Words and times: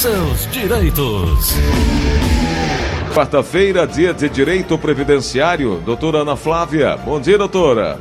seus 0.00 0.50
direitos. 0.50 1.52
Quarta-feira, 3.14 3.86
dia 3.86 4.14
de 4.14 4.30
direito 4.30 4.78
previdenciário. 4.78 5.74
Doutora 5.84 6.20
Ana 6.20 6.36
Flávia. 6.36 6.96
Bom 6.96 7.20
dia, 7.20 7.36
doutora. 7.36 7.98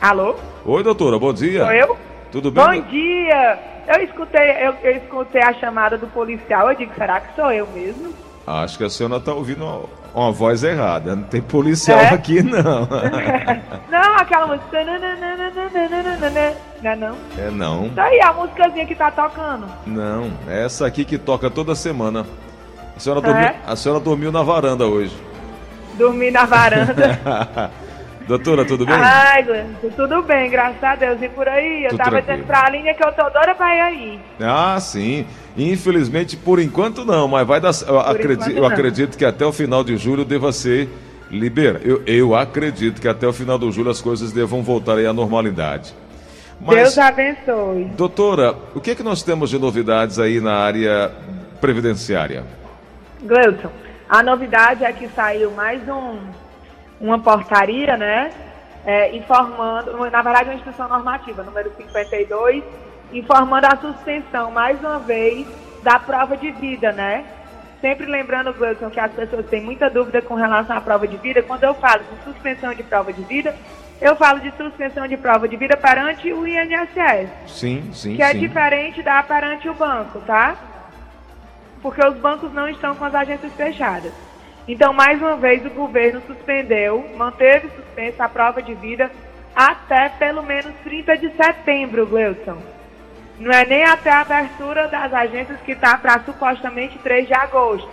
Alô? 0.00 0.34
Oi, 0.64 0.82
doutora, 0.82 1.16
bom 1.16 1.32
dia. 1.32 1.64
Sou 1.64 1.72
eu? 1.72 1.96
Tudo 2.32 2.50
bem? 2.50 2.64
Bom 2.64 2.88
dia! 2.88 3.58
Eu 3.86 4.02
escutei, 4.02 4.50
eu, 4.66 4.74
eu 4.82 4.96
escutei 4.96 5.40
a 5.40 5.54
chamada 5.54 5.96
do 5.96 6.08
policial, 6.08 6.72
eu 6.72 6.76
digo, 6.76 6.92
será 6.98 7.20
que 7.20 7.32
sou 7.36 7.52
eu 7.52 7.68
mesmo? 7.68 8.12
Acho 8.44 8.76
que 8.76 8.82
a 8.82 8.90
senhora 8.90 9.18
está 9.18 9.32
ouvindo 9.32 9.88
uma, 10.18 10.32
voz 10.32 10.62
errada. 10.62 11.16
Não 11.16 11.22
tem 11.24 11.40
policial 11.40 11.98
É? 11.98 12.14
aqui, 12.14 12.42
não. 12.42 12.88
não, 13.90 14.16
aquela 14.16 14.46
música. 14.46 14.84
Não 14.84 14.92
é 16.90 16.96
não? 16.96 17.16
É 17.36 17.50
não. 17.50 17.86
Isso 17.86 18.00
aí, 18.00 18.20
a 18.20 18.32
musicazinha 18.32 18.86
que 18.86 18.94
tá 18.94 19.10
tocando. 19.10 19.66
Não. 19.86 20.30
É 20.48 20.64
essa 20.64 20.86
aqui 20.86 21.04
que 21.04 21.18
toca 21.18 21.50
toda 21.50 21.74
semana. 21.74 22.24
A 22.96 23.00
senhora, 23.00 23.20
É? 23.20 23.22
dormiu, 23.32 23.50
a 23.66 23.76
senhora 23.76 24.00
dormiu 24.00 24.32
na 24.32 24.42
varanda 24.42 24.86
hoje. 24.86 25.16
Dormi 25.94 26.30
na 26.30 26.44
varanda. 26.44 27.70
Doutora, 28.28 28.64
tudo 28.64 28.84
bem? 28.86 28.94
Ai, 28.94 29.44
tudo 29.96 30.22
bem, 30.22 30.50
graças 30.50 30.82
a 30.84 30.94
Deus. 30.94 31.20
E 31.22 31.28
por 31.30 31.48
aí, 31.48 31.84
eu 31.84 31.90
Tudo 31.90 31.98
tava 31.98 32.10
tranquilo. 32.10 32.36
dizendo 32.36 32.46
pra 32.46 32.66
Aline 32.66 32.94
que 32.94 33.04
eu 33.04 33.12
tô 33.12 33.22
doida 33.30 33.54
pra 33.54 33.74
ir 33.74 33.80
aí. 33.80 34.20
Ah, 34.40 34.78
sim. 34.78 35.26
Infelizmente, 35.56 36.36
por 36.36 36.60
enquanto 36.60 37.04
não, 37.04 37.26
mas 37.26 37.46
vai 37.46 37.60
dar. 37.60 37.72
Eu, 37.86 37.98
acredito, 37.98 38.50
eu 38.50 38.64
acredito 38.66 39.16
que 39.18 39.24
até 39.24 39.44
o 39.44 39.52
final 39.52 39.82
de 39.82 39.96
julho 39.96 40.24
deva 40.24 40.52
ser 40.52 40.88
liberado. 41.30 41.80
Eu, 41.84 42.02
eu 42.06 42.34
acredito 42.36 43.00
que 43.00 43.08
até 43.08 43.26
o 43.26 43.32
final 43.32 43.58
do 43.58 43.72
julho 43.72 43.90
as 43.90 44.00
coisas 44.00 44.30
devam 44.30 44.62
voltar 44.62 44.94
aí 44.98 45.06
à 45.06 45.12
normalidade. 45.12 45.94
Mas, 46.60 46.76
Deus 46.76 46.98
abençoe. 46.98 47.84
doutora, 47.96 48.54
o 48.74 48.80
que 48.80 48.90
é 48.90 48.94
que 48.94 49.02
nós 49.02 49.22
temos 49.22 49.48
de 49.50 49.58
novidades 49.58 50.18
aí 50.18 50.40
na 50.40 50.54
área 50.54 51.10
previdenciária? 51.60 52.44
Gleuton, 53.22 53.70
a 54.08 54.22
novidade 54.22 54.84
é 54.84 54.92
que 54.92 55.08
saiu 55.08 55.50
mais 55.52 55.80
um, 55.88 56.18
uma 57.00 57.18
portaria, 57.18 57.96
né? 57.96 58.32
é, 58.88 59.14
informando, 59.14 59.92
na 60.10 60.22
verdade, 60.22 60.48
uma 60.48 60.54
instrução 60.54 60.88
normativa, 60.88 61.42
número 61.42 61.70
52, 61.76 62.64
informando 63.12 63.66
a 63.66 63.76
suspensão, 63.76 64.50
mais 64.50 64.80
uma 64.80 64.98
vez, 64.98 65.46
da 65.82 65.98
prova 65.98 66.38
de 66.38 66.50
vida, 66.52 66.90
né? 66.92 67.24
Sempre 67.82 68.06
lembrando, 68.06 68.52
Gleuton, 68.54 68.88
que 68.88 68.98
as 68.98 69.12
pessoas 69.12 69.44
têm 69.46 69.62
muita 69.62 69.90
dúvida 69.90 70.22
com 70.22 70.34
relação 70.34 70.74
à 70.74 70.80
prova 70.80 71.06
de 71.06 71.18
vida. 71.18 71.42
Quando 71.42 71.64
eu 71.64 71.74
falo 71.74 72.02
de 72.02 72.24
suspensão 72.24 72.72
de 72.72 72.82
prova 72.82 73.12
de 73.12 73.22
vida, 73.22 73.54
eu 74.00 74.16
falo 74.16 74.40
de 74.40 74.50
suspensão 74.56 75.06
de 75.06 75.18
prova 75.18 75.46
de 75.46 75.56
vida 75.56 75.76
perante 75.76 76.32
o 76.32 76.46
INSS 76.46 77.28
Sim, 77.46 77.90
sim, 77.92 78.16
que 78.16 78.22
é 78.22 78.32
sim. 78.32 78.38
diferente 78.38 79.02
da 79.02 79.22
perante 79.22 79.68
o 79.68 79.74
banco, 79.74 80.18
tá? 80.20 80.56
Porque 81.82 82.04
os 82.04 82.16
bancos 82.16 82.52
não 82.54 82.68
estão 82.68 82.94
com 82.94 83.04
as 83.04 83.14
agências 83.14 83.52
fechadas. 83.52 84.12
Então, 84.68 84.92
mais 84.92 85.20
uma 85.20 85.36
vez, 85.36 85.64
o 85.64 85.70
governo 85.70 86.20
suspendeu, 86.26 87.08
manteve 87.16 87.70
suspensa 87.74 88.24
a 88.24 88.28
prova 88.28 88.62
de 88.62 88.74
vida 88.74 89.10
até 89.56 90.10
pelo 90.10 90.42
menos 90.42 90.72
30 90.84 91.16
de 91.16 91.30
setembro, 91.30 92.06
Gleuson. 92.06 92.58
Não 93.38 93.50
é 93.50 93.64
nem 93.64 93.84
até 93.84 94.10
a 94.10 94.20
abertura 94.20 94.86
das 94.88 95.12
agências 95.12 95.58
que 95.62 95.72
está 95.72 95.96
para 95.96 96.20
supostamente 96.20 96.98
3 96.98 97.26
de 97.26 97.34
agosto. 97.34 97.88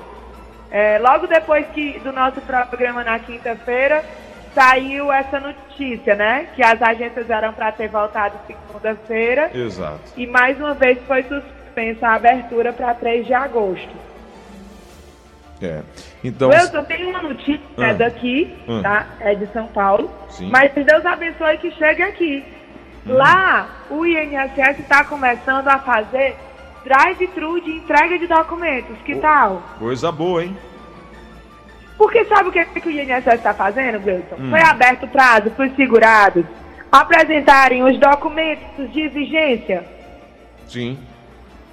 É, 0.69 0.99
logo 0.99 1.27
depois 1.27 1.65
que 1.67 1.97
do 1.99 2.11
nosso 2.11 2.41
programa 2.41 3.03
na 3.03 3.17
quinta-feira, 3.19 4.03
saiu 4.53 5.11
essa 5.11 5.39
notícia, 5.39 6.15
né? 6.15 6.47
Que 6.55 6.63
as 6.63 6.81
agências 6.81 7.29
eram 7.29 7.53
para 7.53 7.71
ter 7.71 7.87
voltado 7.87 8.37
segunda-feira. 8.47 9.51
Exato. 9.53 10.01
E 10.17 10.27
mais 10.27 10.57
uma 10.57 10.73
vez 10.73 10.97
foi 11.07 11.23
suspensa 11.23 12.07
a 12.07 12.15
abertura 12.15 12.73
para 12.73 12.93
3 12.93 13.25
de 13.25 13.33
agosto. 13.33 13.95
É. 15.61 15.81
Então, 16.23 16.49
Wilson, 16.49 16.83
tem 16.83 17.05
uma 17.05 17.21
notícia 17.21 17.61
Ah. 17.77 17.87
é 17.87 17.93
daqui, 17.93 18.55
Ah. 18.67 18.81
tá? 18.83 19.05
É 19.21 19.35
de 19.35 19.45
São 19.53 19.67
Paulo. 19.67 20.11
Sim. 20.29 20.47
Hum. 20.47 20.49
Mas 20.51 20.71
Deus 20.73 21.05
abençoe 21.05 21.57
que 21.59 21.71
chegue 21.71 22.01
aqui. 22.03 22.43
Lá, 23.05 23.69
o 23.89 24.05
INSS 24.05 24.79
está 24.79 25.03
começando 25.03 25.67
a 25.67 25.77
fazer 25.79 26.35
drive-thru 26.83 27.61
de 27.61 27.71
entrega 27.77 28.17
de 28.17 28.27
documentos. 28.27 28.97
Que 29.05 29.15
tal? 29.15 29.61
coisa 29.79 30.11
boa, 30.11 30.43
hein? 30.43 30.57
Porque 31.97 32.25
sabe 32.25 32.49
o 32.49 32.51
que, 32.51 32.65
que 32.65 32.89
o 32.89 32.91
INSS 32.91 33.35
está 33.35 33.53
fazendo, 33.53 33.97
Wilson? 34.05 34.35
Hum. 34.37 34.49
Foi 34.49 34.59
aberto 34.61 35.07
prazo 35.07 35.49
para 35.51 35.65
os 35.67 35.75
segurados 35.75 36.43
apresentarem 36.91 37.83
os 37.83 37.97
documentos 37.99 38.91
de 38.91 39.01
exigência 39.01 39.85
Sim. 40.67 40.97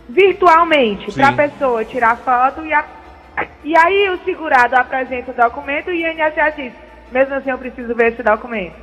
virtualmente 0.08 1.10
para 1.12 1.28
a 1.28 1.32
pessoa 1.32 1.84
tirar 1.84 2.16
foto 2.18 2.64
e, 2.64 2.72
a- 2.72 2.84
e 3.64 3.76
aí 3.76 4.10
o 4.10 4.18
segurado 4.24 4.74
apresenta 4.76 5.30
o 5.30 5.34
documento 5.34 5.90
e 5.90 6.04
o 6.04 6.08
INSS 6.12 6.56
diz, 6.56 6.72
mesmo 7.10 7.34
assim 7.34 7.50
eu 7.50 7.58
preciso 7.58 7.94
ver 7.94 8.12
esse 8.12 8.22
documento. 8.22 8.74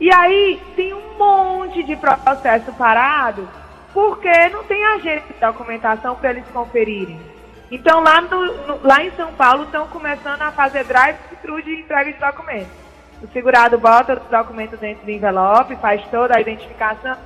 E 0.00 0.12
aí 0.14 0.60
tem 0.76 0.94
um 0.94 1.18
monte 1.18 1.82
de 1.82 1.96
processo 1.96 2.72
parado 2.74 3.48
porque 3.92 4.48
não 4.50 4.62
tem 4.64 4.84
agente 4.84 5.32
de 5.32 5.40
documentação 5.40 6.14
para 6.16 6.30
eles 6.30 6.44
conferirem. 6.52 7.18
Então 7.70 8.00
lá, 8.00 8.20
no- 8.20 8.66
no- 8.66 8.86
lá 8.86 9.02
em 9.02 9.10
São 9.12 9.32
Paulo 9.34 9.64
estão 9.64 9.88
começando 9.88 10.42
a 10.42 10.52
fazer 10.52 10.84
drive-thru 10.84 11.60
de 11.62 11.80
entrega 11.80 12.12
de 12.12 12.18
documentos. 12.18 12.72
O 13.22 13.26
segurado 13.28 13.76
bota 13.78 14.14
o 14.14 14.30
documento 14.30 14.76
dentro 14.76 15.04
do 15.04 15.10
envelope, 15.10 15.74
faz 15.76 16.00
toda 16.10 16.36
a 16.36 16.40
identificação 16.40 17.16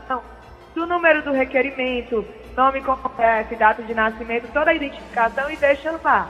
do 0.74 0.86
número 0.86 1.22
do 1.22 1.32
requerimento, 1.32 2.24
nome 2.56 2.80
completo, 2.82 3.56
data 3.56 3.82
de 3.82 3.94
nascimento, 3.94 4.48
toda 4.52 4.70
a 4.70 4.74
identificação 4.74 5.50
e 5.50 5.56
deixa 5.56 5.94
lá. 6.02 6.28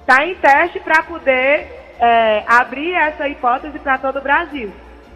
Está 0.00 0.26
em 0.26 0.34
teste 0.34 0.80
para 0.80 1.02
poder 1.02 1.66
é, 1.98 2.44
abrir 2.46 2.92
essa 2.92 3.28
hipótese 3.28 3.78
para 3.78 3.98
todo 3.98 4.18
o 4.18 4.22
Brasil. 4.22 4.72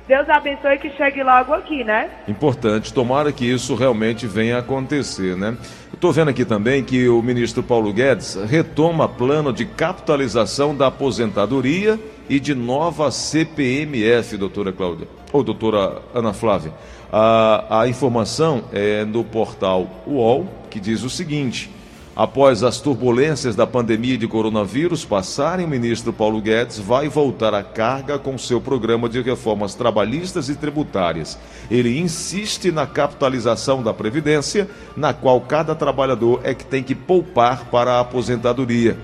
Deus 0.08 0.26
abençoe 0.30 0.78
que 0.78 0.88
chegue 0.96 1.22
logo 1.22 1.52
aqui, 1.52 1.84
né? 1.84 2.08
Importante, 2.26 2.94
tomara 2.94 3.30
que 3.30 3.44
isso 3.44 3.74
realmente 3.74 4.26
venha 4.26 4.56
a 4.56 4.60
acontecer, 4.60 5.36
né? 5.36 5.54
Estou 5.92 6.10
vendo 6.12 6.28
aqui 6.28 6.46
também 6.46 6.82
que 6.82 7.06
o 7.10 7.20
ministro 7.20 7.62
Paulo 7.62 7.92
Guedes 7.92 8.34
retoma 8.48 9.06
plano 9.06 9.52
de 9.52 9.66
capitalização 9.66 10.74
da 10.74 10.86
aposentadoria 10.86 12.00
e 12.26 12.40
de 12.40 12.54
nova 12.54 13.10
CPMF, 13.10 14.38
doutora 14.38 14.72
Cláudia, 14.72 15.06
ou 15.30 15.44
doutora 15.44 16.00
Ana 16.14 16.32
Flávia. 16.32 16.72
A, 17.12 17.80
a 17.82 17.88
informação 17.88 18.64
é 18.72 19.04
no 19.04 19.24
portal 19.24 19.88
UOL, 20.06 20.46
que 20.70 20.78
diz 20.78 21.02
o 21.02 21.10
seguinte. 21.10 21.70
Após 22.14 22.64
as 22.64 22.80
turbulências 22.80 23.54
da 23.54 23.64
pandemia 23.64 24.18
de 24.18 24.26
coronavírus 24.26 25.04
passarem, 25.04 25.64
o 25.64 25.68
ministro 25.68 26.12
Paulo 26.12 26.40
Guedes 26.40 26.76
vai 26.76 27.08
voltar 27.08 27.54
à 27.54 27.62
carga 27.62 28.18
com 28.18 28.36
seu 28.36 28.60
programa 28.60 29.08
de 29.08 29.20
reformas 29.20 29.76
trabalhistas 29.76 30.48
e 30.48 30.56
tributárias. 30.56 31.38
Ele 31.70 31.96
insiste 31.96 32.72
na 32.72 32.88
capitalização 32.88 33.84
da 33.84 33.94
Previdência, 33.94 34.68
na 34.96 35.14
qual 35.14 35.40
cada 35.40 35.76
trabalhador 35.76 36.40
é 36.42 36.52
que 36.54 36.64
tem 36.64 36.82
que 36.82 36.94
poupar 36.94 37.66
para 37.66 37.92
a 37.92 38.00
aposentadoria. 38.00 38.98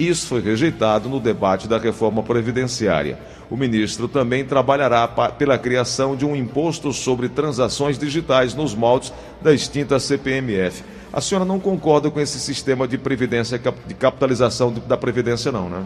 Isso 0.00 0.28
foi 0.28 0.40
rejeitado 0.40 1.10
no 1.10 1.20
debate 1.20 1.68
da 1.68 1.76
reforma 1.76 2.22
previdenciária. 2.22 3.18
O 3.50 3.56
ministro 3.56 4.08
também 4.08 4.46
trabalhará 4.46 5.06
pela 5.06 5.58
criação 5.58 6.16
de 6.16 6.24
um 6.24 6.34
imposto 6.34 6.90
sobre 6.90 7.28
transações 7.28 7.98
digitais 7.98 8.54
nos 8.54 8.74
moldes 8.74 9.12
da 9.42 9.52
extinta 9.52 10.00
CPMF. 10.00 10.82
A 11.12 11.20
senhora 11.20 11.44
não 11.44 11.60
concorda 11.60 12.10
com 12.10 12.18
esse 12.18 12.40
sistema 12.40 12.88
de 12.88 12.96
previdência, 12.96 13.58
de 13.58 13.94
capitalização 13.94 14.72
da 14.72 14.96
Previdência, 14.96 15.52
não, 15.52 15.68
né? 15.68 15.84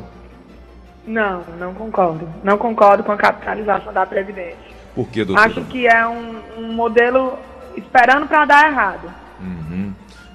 Não, 1.05 1.43
não 1.59 1.75
concordo. 1.75 2.29
Não 2.45 2.57
concordo 2.57 3.03
com 3.03 3.11
a 3.11 3.17
capitalização 3.17 3.93
da 3.93 4.07
Previdência. 4.07 4.57
Por 4.95 5.09
quê, 5.09 5.25
doutora? 5.25 5.49
Acho 5.49 5.65
que 5.65 5.89
é 5.89 6.07
um, 6.07 6.41
um 6.59 6.73
modelo 6.73 7.37
esperando 7.77 8.29
para 8.29 8.45
dar 8.45 8.71
errado. 8.71 9.13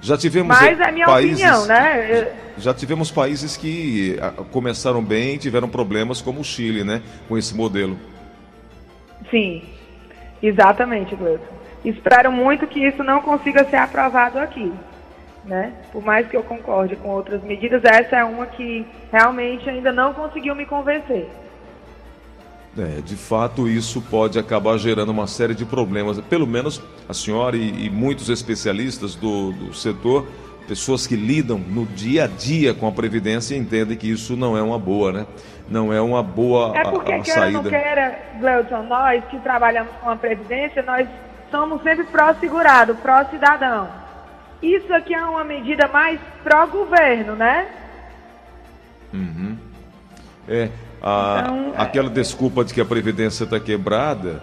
Já 0.01 0.17
tivemos 0.17 0.57
Mas 0.57 0.79
é 0.79 0.91
minha 0.91 1.05
países, 1.05 1.37
opinião, 1.37 1.65
né? 1.65 2.31
Já 2.57 2.73
tivemos 2.73 3.11
países 3.11 3.57
que 3.57 4.17
ah, 4.21 4.31
começaram 4.51 5.03
bem 5.03 5.35
e 5.35 5.37
tiveram 5.37 5.67
problemas, 5.67 6.21
como 6.21 6.39
o 6.39 6.43
Chile, 6.43 6.83
né? 6.83 7.01
Com 7.27 7.37
esse 7.37 7.55
modelo. 7.55 7.97
Sim, 9.29 9.63
exatamente, 10.41 11.15
Gleuton. 11.15 11.59
Espero 11.83 12.31
muito 12.31 12.67
que 12.67 12.85
isso 12.85 13.03
não 13.03 13.21
consiga 13.21 13.63
ser 13.65 13.77
aprovado 13.77 14.39
aqui. 14.39 14.71
Né? 15.45 15.73
Por 15.91 16.03
mais 16.03 16.27
que 16.27 16.35
eu 16.35 16.43
concorde 16.43 16.95
com 16.97 17.09
outras 17.09 17.41
medidas, 17.43 17.83
essa 17.83 18.17
é 18.17 18.23
uma 18.23 18.45
que 18.45 18.85
realmente 19.11 19.69
ainda 19.69 19.91
não 19.91 20.13
conseguiu 20.13 20.53
me 20.53 20.65
convencer. 20.65 21.27
É, 22.77 23.01
de 23.01 23.15
fato, 23.15 23.67
isso 23.67 24.01
pode 24.01 24.37
acabar 24.39 24.77
gerando 24.77 25.09
uma 25.09 25.27
série 25.27 25.55
de 25.55 25.65
problemas. 25.65 26.19
Pelo 26.21 26.45
menos 26.47 26.81
a 27.07 27.13
senhora 27.13 27.57
e, 27.57 27.85
e 27.85 27.89
muitos 27.89 28.29
especialistas 28.29 29.15
do, 29.15 29.51
do 29.51 29.73
setor, 29.73 30.27
pessoas 30.67 31.05
que 31.07 31.15
lidam 31.15 31.57
no 31.57 31.85
dia 31.85 32.25
a 32.25 32.27
dia 32.27 32.73
com 32.73 32.87
a 32.87 32.91
Previdência, 32.91 33.55
entendem 33.55 33.97
que 33.97 34.07
isso 34.09 34.37
não 34.37 34.55
é 34.55 34.61
uma 34.61 34.77
boa, 34.77 35.11
né? 35.11 35.25
Não 35.67 35.91
é 35.91 35.99
uma 35.99 36.21
boa 36.23 36.75
É 36.77 36.81
a- 36.87 36.91
porque, 36.91 37.11
a, 37.11 37.19
queira 37.21 37.45
ou 37.45 37.51
não 37.51 37.63
saída. 37.63 37.69
queira, 37.79 38.19
nós 38.87 39.23
que 39.25 39.39
trabalhamos 39.39 39.91
com 40.01 40.09
a 40.09 40.15
Previdência, 40.15 40.81
nós 40.83 41.07
somos 41.51 41.81
sempre 41.81 42.05
pró-segurado, 42.05 42.95
pró-cidadão. 42.95 43.89
isso 44.61 44.93
aqui 44.93 45.13
é 45.15 45.23
uma 45.23 45.43
medida 45.43 45.87
mais 45.87 46.19
pró-governo, 46.43 47.35
né? 47.35 47.67
Uhum. 49.13 49.57
É, 50.47 50.69
a, 51.01 51.41
então, 51.43 51.73
é. 51.75 51.81
aquela 51.81 52.09
desculpa 52.09 52.63
de 52.63 52.73
que 52.73 52.81
a 52.81 52.85
Previdência 52.85 53.43
está 53.43 53.59
quebrada 53.59 54.41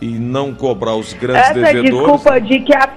e 0.00 0.18
não 0.18 0.54
cobrar 0.54 0.94
os 0.94 1.12
grandes 1.12 1.42
essa 1.42 1.54
devedores. 1.54 1.84
Essa 1.84 1.96
desculpa 1.96 2.40
de 2.40 2.60
que 2.60 2.74
a. 2.74 2.88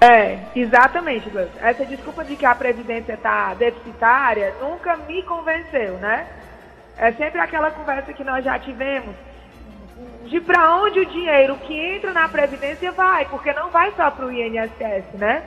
É, 0.00 0.38
exatamente, 0.56 1.28
Gleison. 1.28 1.50
Essa 1.60 1.84
desculpa 1.84 2.24
de 2.24 2.36
que 2.36 2.46
a 2.46 2.54
Previdência 2.54 3.14
está 3.14 3.54
deficitária 3.54 4.54
nunca 4.60 4.96
me 4.96 5.22
convenceu, 5.22 5.94
né? 5.98 6.26
É 6.96 7.12
sempre 7.12 7.40
aquela 7.40 7.70
conversa 7.70 8.12
que 8.12 8.24
nós 8.24 8.44
já 8.44 8.58
tivemos 8.58 9.14
de 10.26 10.40
para 10.40 10.76
onde 10.76 11.00
o 11.00 11.06
dinheiro 11.06 11.56
que 11.56 11.74
entra 11.74 12.12
na 12.12 12.28
Previdência 12.28 12.92
vai, 12.92 13.24
porque 13.26 13.52
não 13.52 13.70
vai 13.70 13.92
só 13.96 14.10
para 14.10 14.26
o 14.26 14.32
INSS, 14.32 15.04
né? 15.14 15.42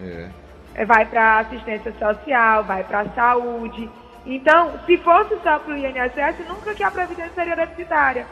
É. 0.00 0.28
é 0.74 0.84
vai 0.84 1.04
para 1.04 1.40
assistência 1.40 1.92
social, 1.98 2.64
vai 2.64 2.82
para 2.82 3.04
saúde. 3.10 3.88
Então, 4.24 4.72
se 4.86 4.96
fosse 4.98 5.36
só 5.42 5.58
para 5.58 5.74
o 5.74 5.76
INSS, 5.76 6.46
nunca 6.48 6.74
que 6.74 6.82
a 6.82 6.90
Previdência 6.90 7.32
seria 7.34 7.56
deficitária. 7.56 8.26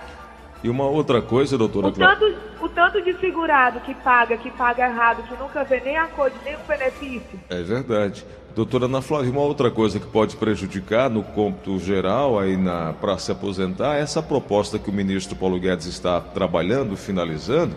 E 0.62 0.68
uma 0.68 0.84
outra 0.84 1.22
coisa, 1.22 1.56
doutora 1.56 1.88
o 1.88 1.92
tanto, 1.92 2.34
o 2.60 2.68
tanto 2.68 3.02
de 3.02 3.18
segurado 3.18 3.80
que 3.80 3.94
paga, 3.94 4.36
que 4.36 4.50
paga 4.50 4.86
errado, 4.86 5.22
que 5.22 5.34
nunca 5.36 5.64
vê 5.64 5.80
nem 5.80 5.96
a 5.96 6.06
cor, 6.06 6.30
nem 6.44 6.54
o 6.54 6.58
benefício. 6.68 7.40
É 7.48 7.62
verdade. 7.62 8.24
Doutora 8.54 8.84
Ana 8.84 9.00
Flávia, 9.00 9.30
uma 9.30 9.40
outra 9.40 9.70
coisa 9.70 9.98
que 9.98 10.06
pode 10.06 10.36
prejudicar 10.36 11.08
no 11.08 11.22
cômputo 11.22 11.78
geral 11.78 12.38
aí 12.38 12.58
para 13.00 13.16
se 13.16 13.32
aposentar, 13.32 13.96
essa 13.96 14.22
proposta 14.22 14.78
que 14.78 14.90
o 14.90 14.92
ministro 14.92 15.34
Paulo 15.34 15.58
Guedes 15.58 15.86
está 15.86 16.20
trabalhando, 16.20 16.96
finalizando, 16.96 17.74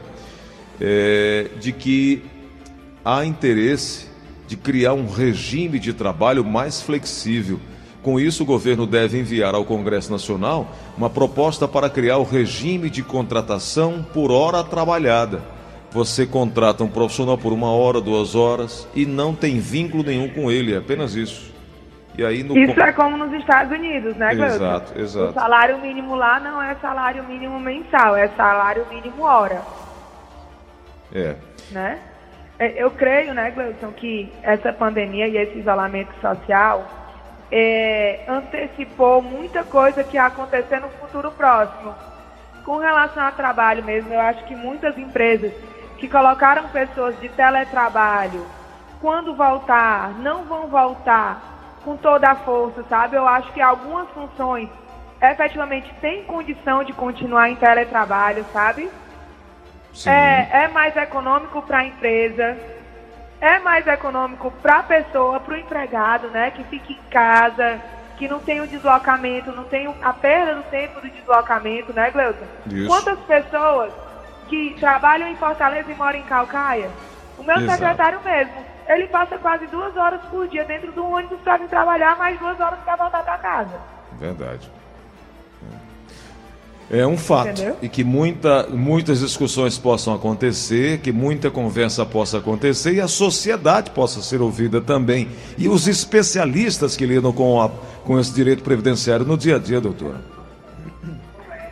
é, 0.81 1.51
de 1.59 1.71
que 1.71 2.24
há 3.06 3.24
interesse 3.24 4.09
de 4.48 4.57
criar 4.57 4.94
um 4.94 5.07
regime 5.07 5.80
de 5.80 5.94
trabalho 5.94 6.44
mais 6.44 6.81
flexível 6.81 7.59
com 8.03 8.19
isso, 8.19 8.44
o 8.44 8.45
governo 8.45 8.85
deve 8.85 9.17
enviar 9.17 9.55
ao 9.55 9.63
Congresso 9.63 10.11
Nacional 10.11 10.67
uma 10.97 11.09
proposta 11.09 11.67
para 11.67 11.89
criar 11.89 12.17
o 12.17 12.23
regime 12.23 12.89
de 12.89 13.01
contratação 13.01 14.05
por 14.13 14.29
hora 14.29 14.61
trabalhada. 14.61 15.41
Você 15.91 16.27
contrata 16.27 16.83
um 16.83 16.89
profissional 16.89 17.38
por 17.38 17.53
uma 17.53 17.71
hora, 17.71 18.01
duas 18.01 18.35
horas 18.35 18.85
e 18.94 19.05
não 19.05 19.33
tem 19.33 19.57
vínculo 19.57 20.03
nenhum 20.03 20.27
com 20.27 20.51
ele, 20.51 20.73
é 20.73 20.77
apenas 20.77 21.15
isso. 21.15 21.53
E 22.17 22.25
aí 22.25 22.44
no... 22.44 22.57
Isso 22.57 22.79
é 22.79 22.91
como 22.91 23.15
nos 23.15 23.31
Estados 23.39 23.71
Unidos, 23.71 24.15
né, 24.17 24.35
Cleusa? 24.35 24.56
Exato, 24.56 24.99
exato. 24.99 25.29
O 25.29 25.33
salário 25.33 25.79
mínimo 25.79 26.13
lá 26.15 26.39
não 26.41 26.61
é 26.61 26.75
salário 26.75 27.23
mínimo 27.23 27.57
mensal, 27.59 28.17
é 28.17 28.27
salário 28.29 28.85
mínimo 28.89 29.23
hora. 29.23 29.61
É. 31.13 31.35
Né? 31.71 31.99
É, 32.59 32.83
eu 32.83 32.91
creio, 32.91 33.33
né, 33.33 33.49
Gleudson, 33.51 33.91
que 33.94 34.29
essa 34.44 34.73
pandemia 34.73 35.27
e 35.27 35.38
esse 35.38 35.57
isolamento 35.57 36.11
social 36.19 37.02
é, 37.55 38.21
antecipou 38.27 39.21
muita 39.21 39.63
coisa 39.63 40.03
que 40.03 40.15
ia 40.15 40.25
acontecer 40.25 40.79
no 40.79 40.89
futuro 40.89 41.31
próximo. 41.31 41.94
Com 42.65 42.77
relação 42.77 43.23
ao 43.23 43.31
trabalho 43.33 43.83
mesmo, 43.83 44.11
eu 44.11 44.19
acho 44.19 44.44
que 44.45 44.55
muitas 44.55 44.97
empresas 44.97 45.53
que 46.00 46.09
colocaram 46.09 46.67
pessoas 46.69 47.19
de 47.19 47.29
teletrabalho, 47.29 48.44
quando 49.00 49.35
voltar, 49.35 50.13
não 50.17 50.45
vão 50.45 50.67
voltar 50.67 51.79
com 51.85 51.95
toda 51.95 52.31
a 52.31 52.35
força, 52.35 52.83
sabe? 52.89 53.17
Eu 53.17 53.27
acho 53.27 53.53
que 53.53 53.61
algumas 53.61 54.09
funções 54.09 54.67
efetivamente 55.21 55.94
têm 56.01 56.23
condição 56.23 56.83
de 56.83 56.91
continuar 56.91 57.51
em 57.51 57.56
teletrabalho, 57.56 58.44
sabe? 58.51 58.89
É, 60.07 60.63
é 60.63 60.67
mais 60.69 60.95
econômico 60.97 61.61
para 61.61 61.79
a 61.79 61.85
empresa, 61.85 62.57
é 63.44 63.60
mais 63.60 63.86
econômico 63.86 64.50
para 64.62 64.80
a 64.80 64.84
pessoa, 64.84 65.38
para 65.42 65.54
o 65.54 65.57
empregado, 65.57 66.30
né, 66.30 66.50
que 66.51 66.63
fica 66.63 66.94
em 66.94 67.10
casa, 67.12 67.81
que 68.18 68.25
não 68.25 68.40
tem 68.40 68.62
o 68.62 68.68
deslocamento, 68.68 69.51
não 69.51 69.66
tem 69.66 69.94
a 70.01 70.13
perda 70.13 70.56
do 70.56 70.63
tempo 70.63 71.01
do 71.01 71.10
deslocamento, 71.10 71.92
né, 71.92 72.10
Gleuton? 72.10 72.45
Isso. 72.68 72.88
Quantas 72.88 73.19
pessoas 73.25 73.92
que 74.48 74.78
trabalham 74.80 75.28
em 75.28 75.36
Fortaleza 75.36 75.92
e 75.92 75.95
moram 75.95 76.19
em 76.19 76.24
Calcaia? 76.24 76.90
O 77.38 77.44
meu 77.44 77.57
Exato. 77.57 77.72
secretário 77.74 78.22
mesmo, 78.24 78.63
ele 78.88 79.07
passa 79.07 79.38
quase 79.38 79.68
duas 79.68 79.95
horas 79.98 80.22
por 80.31 80.48
dia 80.48 80.63
dentro 80.63 80.94
do 80.94 81.06
ônibus 81.06 81.40
para 81.42 81.57
vir 81.57 81.68
trabalhar, 81.68 82.18
mais 82.18 82.40
duas 82.40 82.57
horas 82.62 82.80
para 82.80 82.95
voltar 82.95 83.24
para 83.24 83.38
casa. 83.40 83.81
Verdade. 84.13 84.72
É 86.91 87.06
um 87.07 87.18
fato. 87.18 87.50
Entendeu? 87.50 87.77
E 87.81 87.89
que 87.89 88.03
muita, 88.03 88.68
muitas 88.69 89.19
discussões 89.19 89.77
possam 89.77 90.13
acontecer, 90.13 91.00
que 91.00 91.12
muita 91.12 91.50
conversa 91.50 92.06
possa 92.06 92.38
acontecer 92.38 92.94
e 92.94 93.01
a 93.01 93.07
sociedade 93.07 93.91
possa 93.91 94.21
ser 94.21 94.41
ouvida 94.41 94.81
também. 94.81 95.30
E 95.57 95.68
os 95.68 95.88
especialistas 95.88 96.95
que 96.95 97.06
lidam 97.06 97.31
com, 97.31 97.62
a, 97.62 97.69
com 98.03 98.19
esse 98.19 98.33
direito 98.33 98.63
previdenciário 98.63 99.25
no 99.25 99.38
dia 99.38 99.56
a 99.56 99.59
dia, 99.59 99.81
doutora. 99.81 100.21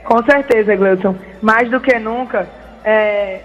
Com 0.03 0.23
certeza, 0.23 0.75
Gleuton. 0.75 1.15
Mais 1.41 1.69
do 1.69 1.79
que 1.79 1.97
nunca, 1.99 2.49
é, 2.83 3.41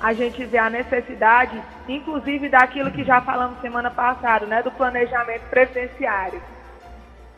a 0.00 0.12
gente 0.12 0.44
vê 0.44 0.58
a 0.58 0.70
necessidade, 0.70 1.60
inclusive 1.88 2.48
daquilo 2.48 2.90
que 2.90 3.04
já 3.04 3.20
falamos 3.20 3.60
semana 3.60 3.90
passada, 3.90 4.46
né, 4.46 4.62
do 4.62 4.70
planejamento 4.70 5.42
previdenciário. 5.50 6.40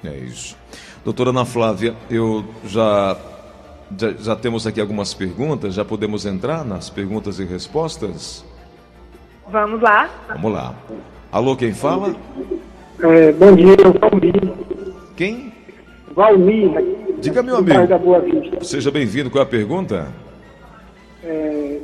É 0.04 0.14
isso. 0.14 0.56
Doutora 1.04 1.30
Ana 1.30 1.44
Flávia, 1.44 1.94
eu 2.10 2.44
já 2.64 3.16
já, 3.96 4.12
já, 4.12 4.36
temos 4.36 4.66
aqui 4.66 4.80
algumas 4.80 5.14
perguntas, 5.14 5.74
já 5.74 5.84
podemos 5.84 6.26
entrar 6.26 6.64
nas 6.64 6.90
perguntas 6.90 7.38
e 7.38 7.44
respostas? 7.44 8.44
Vamos 9.48 9.80
lá. 9.80 10.10
Vamos 10.28 10.52
lá. 10.52 10.74
Alô, 11.32 11.56
quem 11.56 11.72
fala? 11.72 12.14
É, 13.00 13.32
bom 13.32 13.54
dia, 13.54 13.76
Valmir. 14.00 14.54
Quem? 15.16 15.52
Valmir. 16.14 16.70
Diga, 17.20 17.42
meu 17.42 17.56
amigo. 17.56 18.64
Seja 18.64 18.90
bem-vindo. 18.90 19.30
Qual 19.30 19.42
é 19.42 19.46
a 19.46 19.48
pergunta? 19.48 20.08
É, 21.24 21.80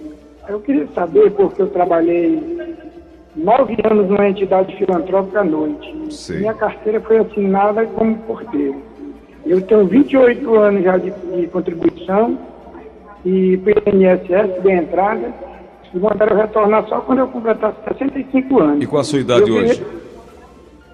eu 0.48 0.60
queria 0.60 0.86
saber, 0.94 1.30
porque 1.32 1.62
eu 1.62 1.68
trabalhei 1.68 2.40
nove 3.34 3.76
anos 3.84 4.08
numa 4.08 4.28
entidade 4.28 4.76
filantrópica 4.76 5.40
à 5.40 5.44
noite. 5.44 6.14
Sim. 6.14 6.38
Minha 6.38 6.54
carteira 6.54 7.00
foi 7.00 7.18
assinada 7.18 7.84
como 7.86 8.16
porteiro. 8.18 8.80
Eu 9.46 9.60
tenho 9.62 9.86
28 9.86 10.54
anos 10.54 10.84
já 10.84 10.96
de, 10.96 11.10
de 11.10 11.46
contribuição 11.48 12.38
e 13.24 13.56
PNSS 13.58 14.62
de 14.62 14.70
entrada. 14.70 15.32
E 15.92 15.98
mandaram 15.98 16.36
retornar 16.36 16.88
só 16.88 17.00
quando 17.00 17.20
eu 17.20 17.28
completar 17.28 17.72
65 17.86 18.60
anos. 18.60 18.82
E 18.82 18.86
qual 18.86 19.00
a 19.00 19.04
sua 19.04 19.20
idade 19.20 19.48
eu 19.48 19.56
hoje? 19.56 19.86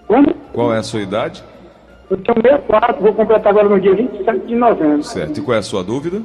Como? 0.06 0.34
Qual 0.52 0.74
é 0.74 0.78
a 0.78 0.82
sua 0.82 1.00
idade? 1.00 1.42
Eu 2.10 2.16
tenho 2.18 2.42
64, 2.42 3.00
vou 3.00 3.14
completar 3.14 3.50
agora 3.50 3.68
no 3.68 3.80
dia 3.80 3.94
27 3.94 4.46
de 4.46 4.54
novembro. 4.56 5.02
Certo. 5.04 5.38
E 5.38 5.42
qual 5.42 5.54
é 5.54 5.58
a 5.58 5.62
sua 5.62 5.82
dúvida? 5.82 6.20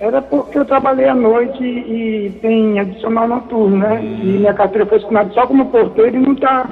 Era 0.00 0.22
porque 0.22 0.58
eu 0.58 0.64
trabalhei 0.64 1.08
à 1.08 1.14
noite 1.14 1.62
e, 1.62 2.32
tem 2.40 2.78
adicional 2.78 3.28
noturno, 3.28 3.78
né? 3.78 4.00
Hum. 4.00 4.20
E 4.22 4.26
minha 4.38 4.54
carteira 4.54 4.86
foi 4.86 4.98
assinada 4.98 5.30
só 5.32 5.46
como 5.46 5.66
porteiro 5.66 6.16
e 6.16 6.20
não 6.20 6.32
está 6.32 6.68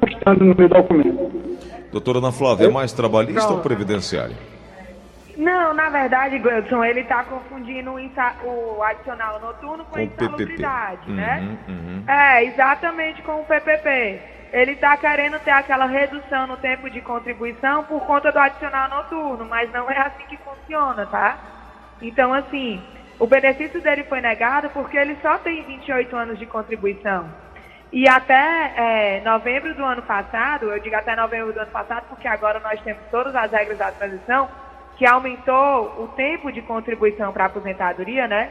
constando 0.00 0.44
no 0.44 0.54
meu 0.56 0.68
documento. 0.68 1.49
Doutora 1.92 2.18
Ana 2.18 2.32
Flávia, 2.32 2.66
é 2.66 2.70
mais 2.70 2.92
trabalhista 2.92 3.48
não. 3.48 3.56
ou 3.56 3.62
previdenciário? 3.62 4.36
Não, 5.36 5.72
na 5.72 5.88
verdade, 5.88 6.38
Gleudson, 6.38 6.84
ele 6.84 7.00
está 7.00 7.24
confundindo 7.24 7.92
o 8.44 8.82
adicional 8.82 9.40
noturno 9.40 9.84
com, 9.86 9.92
com 9.92 10.00
insalubridade, 10.00 11.10
né? 11.10 11.56
Uhum, 11.66 11.74
uhum. 11.74 12.04
É, 12.06 12.44
exatamente 12.44 13.22
com 13.22 13.40
o 13.40 13.44
PPP. 13.44 14.20
Ele 14.52 14.72
está 14.72 14.96
querendo 14.96 15.38
ter 15.40 15.52
aquela 15.52 15.86
redução 15.86 16.46
no 16.46 16.56
tempo 16.56 16.90
de 16.90 17.00
contribuição 17.00 17.84
por 17.84 18.00
conta 18.02 18.30
do 18.30 18.38
adicional 18.38 18.90
noturno, 18.90 19.46
mas 19.46 19.72
não 19.72 19.90
é 19.90 19.98
assim 19.98 20.24
que 20.28 20.36
funciona, 20.38 21.06
tá? 21.06 21.38
Então, 22.02 22.34
assim, 22.34 22.82
o 23.18 23.26
benefício 23.26 23.80
dele 23.80 24.04
foi 24.04 24.20
negado 24.20 24.68
porque 24.70 24.96
ele 24.96 25.16
só 25.22 25.38
tem 25.38 25.62
28 25.62 26.16
anos 26.16 26.38
de 26.38 26.46
contribuição. 26.46 27.28
E 27.92 28.08
até 28.08 28.72
é, 28.76 29.20
novembro 29.24 29.74
do 29.74 29.84
ano 29.84 30.02
passado, 30.02 30.70
eu 30.70 30.80
digo 30.80 30.94
até 30.94 31.16
novembro 31.16 31.52
do 31.52 31.60
ano 31.60 31.70
passado, 31.72 32.04
porque 32.08 32.28
agora 32.28 32.60
nós 32.60 32.80
temos 32.82 33.02
todas 33.10 33.34
as 33.34 33.50
regras 33.50 33.78
da 33.78 33.90
transição, 33.90 34.48
que 34.96 35.04
aumentou 35.04 36.02
o 36.02 36.08
tempo 36.08 36.52
de 36.52 36.62
contribuição 36.62 37.32
para 37.32 37.44
a 37.44 37.46
aposentadoria, 37.48 38.28
né? 38.28 38.50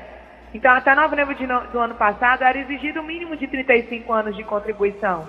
Então, 0.54 0.72
até 0.74 0.94
novembro 0.94 1.36
de 1.36 1.46
do 1.46 1.80
ano 1.80 1.96
passado, 1.96 2.44
era 2.44 2.58
exigido 2.58 3.00
o 3.00 3.04
um 3.04 3.06
mínimo 3.06 3.38
de 3.38 3.48
35 3.48 4.12
anos 4.12 4.36
de 4.36 4.44
contribuição. 4.44 5.28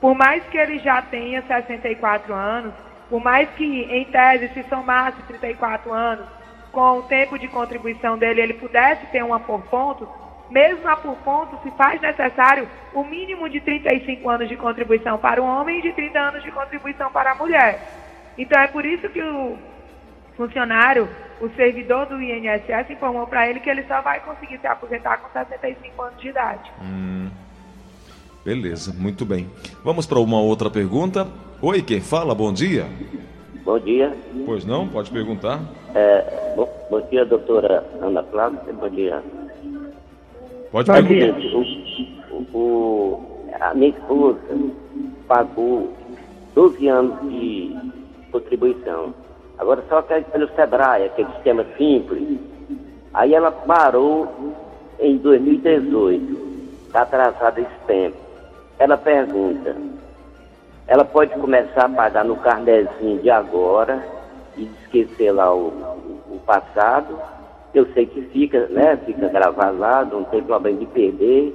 Por 0.00 0.14
mais 0.14 0.44
que 0.44 0.58
ele 0.58 0.78
já 0.80 1.00
tenha 1.00 1.40
64 1.42 2.34
anos, 2.34 2.74
por 3.08 3.22
mais 3.22 3.48
que, 3.50 3.64
em 3.64 4.04
tese, 4.06 4.48
se 4.48 4.62
somasse 4.64 5.22
34 5.22 5.92
anos, 5.92 6.26
com 6.72 6.98
o 6.98 7.02
tempo 7.04 7.38
de 7.38 7.48
contribuição 7.48 8.18
dele, 8.18 8.42
ele 8.42 8.54
pudesse 8.54 9.06
ter 9.06 9.22
uma 9.22 9.40
por 9.40 9.62
pontos, 9.62 10.08
mesmo 10.50 10.88
a 10.88 10.96
por 10.96 11.16
ponto, 11.16 11.58
se 11.62 11.70
faz 11.72 12.00
necessário 12.00 12.68
o 12.94 13.04
mínimo 13.04 13.48
de 13.48 13.60
35 13.60 14.28
anos 14.28 14.48
de 14.48 14.56
contribuição 14.56 15.18
para 15.18 15.42
o 15.42 15.46
homem 15.46 15.78
e 15.78 15.82
de 15.82 15.92
30 15.92 16.18
anos 16.18 16.42
de 16.42 16.50
contribuição 16.50 17.10
para 17.10 17.32
a 17.32 17.34
mulher. 17.34 17.80
Então 18.38 18.60
é 18.60 18.66
por 18.66 18.84
isso 18.84 19.08
que 19.08 19.22
o 19.22 19.56
funcionário, 20.36 21.08
o 21.40 21.48
servidor 21.50 22.06
do 22.06 22.20
INSS, 22.20 22.90
informou 22.90 23.26
para 23.26 23.48
ele 23.48 23.60
que 23.60 23.70
ele 23.70 23.84
só 23.84 24.00
vai 24.00 24.20
conseguir 24.20 24.58
se 24.58 24.66
aposentar 24.66 25.18
com 25.18 25.28
65 25.32 26.02
anos 26.02 26.20
de 26.20 26.28
idade. 26.28 26.70
Hum. 26.82 27.30
Beleza, 28.44 28.94
muito 28.96 29.24
bem. 29.24 29.50
Vamos 29.82 30.06
para 30.06 30.20
uma 30.20 30.40
outra 30.40 30.70
pergunta. 30.70 31.26
Oi, 31.60 31.82
quem 31.82 32.00
fala? 32.00 32.32
Bom 32.32 32.52
dia. 32.52 32.86
Bom 33.64 33.78
dia. 33.80 34.16
Pois 34.44 34.64
não, 34.64 34.86
pode 34.86 35.10
perguntar. 35.10 35.60
É, 35.92 36.52
bom, 36.54 36.68
bom, 36.88 37.00
dia, 37.10 37.24
doutora 37.24 37.84
Ana 38.00 38.22
Flávia. 38.22 38.60
Bom 38.72 38.88
dia. 38.88 39.20
Pode 40.76 40.92
perguntar. 40.92 41.38
O, 42.30 42.58
o, 42.58 43.48
a 43.58 43.72
minha 43.72 43.88
esposa 43.88 44.38
pagou 45.26 45.90
12 46.54 46.86
anos 46.86 47.18
de 47.30 47.74
contribuição. 48.30 49.14
Agora 49.56 49.82
só 49.88 50.02
que 50.02 50.20
pelo 50.20 50.48
Sebrae, 50.54 51.06
aquele 51.06 51.32
sistema 51.32 51.64
simples. 51.78 52.38
Aí 53.14 53.34
ela 53.34 53.50
parou 53.50 54.28
em 55.00 55.16
2018. 55.16 56.46
Está 56.88 57.02
atrasada 57.02 57.58
esse 57.58 57.78
tempo. 57.86 58.18
Ela 58.78 58.98
pergunta, 58.98 59.74
ela 60.86 61.06
pode 61.06 61.32
começar 61.40 61.86
a 61.86 61.88
pagar 61.88 62.26
no 62.26 62.36
carnezinho 62.36 63.22
de 63.22 63.30
agora 63.30 64.06
e 64.58 64.64
esquecer 64.82 65.32
lá 65.32 65.54
o, 65.54 65.68
o, 66.30 66.38
passado. 66.44 67.18
Eu 67.76 67.86
sei 67.92 68.06
que 68.06 68.22
fica, 68.32 68.66
né? 68.68 68.98
Fica 69.04 69.28
gravado 69.28 69.76
lá, 69.76 70.02
não 70.02 70.24
tem 70.24 70.42
problema 70.42 70.78
de 70.78 70.86
perder. 70.86 71.52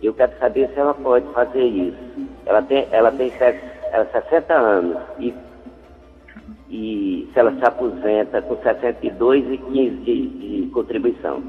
Eu 0.00 0.14
quero 0.14 0.30
saber 0.38 0.68
se 0.68 0.78
ela 0.78 0.94
pode 0.94 1.26
fazer 1.32 1.64
isso. 1.64 1.98
Ela 2.46 2.62
tem, 2.62 2.86
ela 2.92 3.10
tem 3.10 3.32
ela 3.90 4.06
60 4.06 4.54
anos 4.54 4.96
e, 5.18 5.34
e 6.70 7.28
se 7.32 7.40
ela 7.40 7.52
se 7.56 7.64
aposenta 7.64 8.40
com 8.40 8.56
62 8.62 9.52
e 9.52 9.58
15 9.58 9.96
de, 9.96 10.28
de 10.28 10.70
contribuição. 10.70 11.42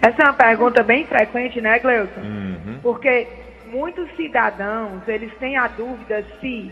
Essa 0.00 0.22
é 0.22 0.24
uma 0.24 0.34
pergunta 0.34 0.84
bem 0.84 1.04
frequente, 1.04 1.60
né, 1.60 1.80
Gleuton? 1.80 2.20
Uhum. 2.20 2.78
Porque 2.80 3.26
muitos 3.72 4.08
cidadãos, 4.14 5.02
eles 5.08 5.34
têm 5.38 5.56
a 5.56 5.66
dúvida 5.66 6.24
se, 6.40 6.70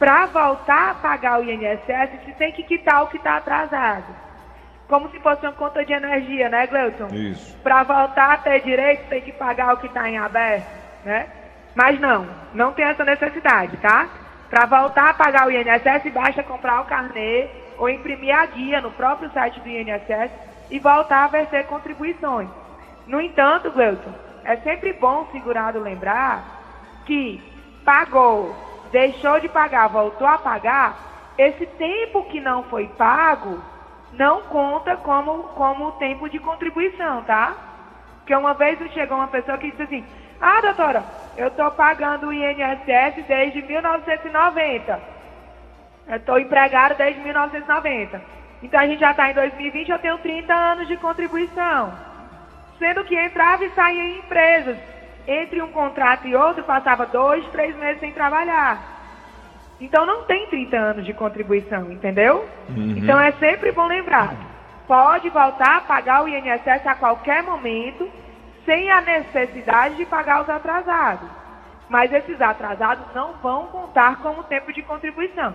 para 0.00 0.24
voltar 0.24 0.92
a 0.92 0.94
pagar 0.94 1.40
o 1.40 1.44
INSS, 1.44 2.24
se 2.24 2.32
tem 2.32 2.52
que 2.52 2.62
quitar 2.62 3.02
o 3.02 3.08
que 3.08 3.18
está 3.18 3.36
atrasado. 3.36 4.06
Como 4.88 5.10
se 5.10 5.20
fosse 5.20 5.44
uma 5.44 5.52
conta 5.52 5.84
de 5.84 5.92
energia, 5.92 6.48
né, 6.48 6.66
Gleuton? 6.66 7.08
Isso. 7.08 7.54
Para 7.58 7.82
voltar 7.82 8.32
a 8.32 8.36
ter 8.38 8.62
direito, 8.62 9.10
tem 9.10 9.20
que 9.20 9.30
pagar 9.30 9.74
o 9.74 9.76
que 9.76 9.86
está 9.86 10.08
em 10.08 10.16
aberto, 10.16 10.66
né? 11.04 11.28
Mas 11.74 12.00
não, 12.00 12.26
não 12.54 12.72
tem 12.72 12.86
essa 12.86 13.04
necessidade, 13.04 13.76
tá? 13.76 14.08
Para 14.48 14.64
voltar 14.64 15.10
a 15.10 15.14
pagar 15.14 15.46
o 15.46 15.50
INSS, 15.50 16.10
basta 16.12 16.42
comprar 16.42 16.80
o 16.80 16.86
carnê 16.86 17.48
ou 17.76 17.88
imprimir 17.90 18.34
a 18.34 18.46
guia 18.46 18.80
no 18.80 18.90
próprio 18.92 19.30
site 19.32 19.60
do 19.60 19.68
INSS 19.68 20.32
e 20.70 20.78
voltar 20.78 21.24
a 21.24 21.28
verter 21.28 21.66
contribuições. 21.66 22.48
No 23.06 23.20
entanto, 23.20 23.70
Gleuton, 23.70 24.14
é 24.44 24.56
sempre 24.56 24.94
bom 24.94 25.24
o 25.24 25.30
segurado 25.30 25.78
lembrar 25.78 26.42
que 27.04 27.42
pagou, 27.84 28.69
deixou 28.90 29.40
de 29.40 29.48
pagar, 29.48 29.88
voltou 29.88 30.26
a 30.26 30.38
pagar, 30.38 30.96
esse 31.38 31.66
tempo 31.66 32.24
que 32.24 32.40
não 32.40 32.64
foi 32.64 32.86
pago 32.88 33.62
não 34.12 34.42
conta 34.42 34.96
como, 34.96 35.44
como 35.54 35.92
tempo 35.92 36.28
de 36.28 36.38
contribuição, 36.38 37.22
tá? 37.22 37.54
Porque 38.18 38.34
uma 38.34 38.54
vez 38.54 38.78
chegou 38.92 39.16
uma 39.16 39.28
pessoa 39.28 39.56
que 39.56 39.70
disse 39.70 39.82
assim, 39.82 40.04
ah, 40.40 40.60
doutora, 40.60 41.04
eu 41.36 41.48
estou 41.48 41.70
pagando 41.70 42.28
o 42.28 42.32
INSS 42.32 43.24
desde 43.26 43.62
1990. 43.62 45.00
Eu 46.08 46.16
estou 46.16 46.38
empregado 46.38 46.96
desde 46.96 47.20
1990. 47.20 48.20
Então 48.62 48.80
a 48.80 48.86
gente 48.86 49.00
já 49.00 49.12
está 49.12 49.30
em 49.30 49.34
2020, 49.34 49.90
eu 49.90 49.98
tenho 49.98 50.18
30 50.18 50.52
anos 50.52 50.88
de 50.88 50.96
contribuição. 50.96 51.92
Sendo 52.78 53.04
que 53.04 53.16
entrava 53.16 53.64
e 53.64 53.70
saía 53.70 54.02
em 54.02 54.18
empresas. 54.18 54.76
Entre 55.26 55.60
um 55.62 55.70
contrato 55.70 56.26
e 56.26 56.34
outro, 56.34 56.64
passava 56.64 57.06
dois, 57.06 57.46
três 57.48 57.76
meses 57.76 58.00
sem 58.00 58.12
trabalhar. 58.12 59.00
Então 59.80 60.04
não 60.04 60.24
tem 60.24 60.46
30 60.46 60.76
anos 60.76 61.06
de 61.06 61.14
contribuição, 61.14 61.90
entendeu? 61.90 62.46
Uhum. 62.68 62.94
Então 62.98 63.18
é 63.18 63.32
sempre 63.32 63.72
bom 63.72 63.86
lembrar. 63.86 64.34
Pode 64.86 65.30
voltar 65.30 65.78
a 65.78 65.80
pagar 65.80 66.24
o 66.24 66.28
INSS 66.28 66.86
a 66.86 66.94
qualquer 66.94 67.42
momento, 67.42 68.10
sem 68.66 68.90
a 68.90 69.00
necessidade 69.00 69.96
de 69.96 70.04
pagar 70.04 70.42
os 70.42 70.50
atrasados. 70.50 71.28
Mas 71.88 72.12
esses 72.12 72.40
atrasados 72.40 73.04
não 73.14 73.34
vão 73.34 73.68
contar 73.68 74.16
como 74.16 74.44
tempo 74.44 74.72
de 74.72 74.82
contribuição. 74.82 75.54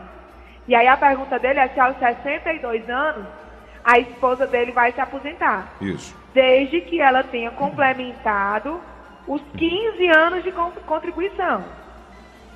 E 0.68 0.74
aí 0.74 0.88
a 0.88 0.98
pergunta 0.98 1.38
dele 1.38 1.60
é 1.60 1.68
se 1.68 1.80
aos 1.80 1.98
62 1.98 2.90
anos 2.90 3.28
a 3.84 4.00
esposa 4.00 4.48
dele 4.48 4.72
vai 4.72 4.92
se 4.92 5.00
aposentar. 5.00 5.68
Isso. 5.80 6.18
Desde 6.34 6.82
que 6.82 7.00
ela 7.00 7.24
tenha 7.24 7.52
complementado 7.52 8.82
os 9.28 9.42
15 9.58 10.08
anos 10.08 10.44
de 10.44 10.52
contribuição. 10.52 11.64